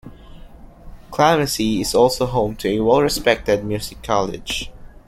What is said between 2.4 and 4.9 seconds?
to a well-respected music college.